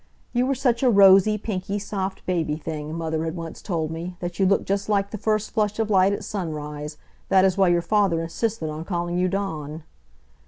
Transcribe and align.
"You 0.33 0.47
were 0.47 0.55
such 0.55 0.81
a 0.81 0.89
rosy, 0.89 1.37
pinky, 1.37 1.77
soft 1.77 2.25
baby 2.25 2.55
thing," 2.57 2.91
Mother 2.95 3.23
had 3.23 3.35
once 3.35 3.61
told 3.61 3.91
me, 3.91 4.15
"that 4.19 4.39
you 4.39 4.47
looked 4.47 4.65
just 4.65 4.89
like 4.89 5.11
the 5.11 5.17
first 5.19 5.51
flush 5.51 5.77
of 5.77 5.91
light 5.91 6.11
at 6.11 6.23
sunrise. 6.23 6.97
That 7.29 7.45
is 7.45 7.55
why 7.55 7.67
your 7.67 7.83
father 7.83 8.19
insisted 8.19 8.67
on 8.67 8.83
calling 8.83 9.19
you 9.19 9.27
Dawn." 9.27 9.83